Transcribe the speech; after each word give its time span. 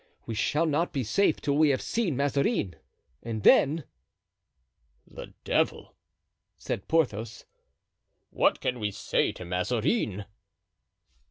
We 0.25 0.33
shall 0.33 0.65
not 0.65 0.91
be 0.93 1.03
safe 1.03 1.39
till 1.39 1.55
we 1.59 1.69
have 1.69 1.79
seen 1.79 2.17
Mazarin, 2.17 2.75
and 3.21 3.43
then——" 3.43 3.83
"The 5.05 5.35
devil!" 5.43 5.95
said 6.57 6.87
Porthos; 6.87 7.45
"what 8.31 8.61
can 8.61 8.79
we 8.79 8.89
say 8.89 9.31
to 9.33 9.45
Mazarin?" 9.45 10.25